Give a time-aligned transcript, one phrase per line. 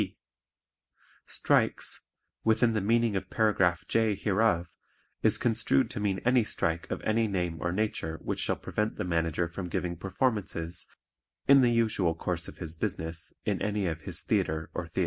[0.01, 0.17] (P)
[1.27, 2.01] Strikes,
[2.43, 4.65] within the meaning of Paragraph J hereof,
[5.21, 9.03] is construed to mean any strike of any name or nature which shall prevent the
[9.03, 10.87] Manager from giving performances
[11.47, 14.99] in the usual course of his business in any of his theatre or theatres.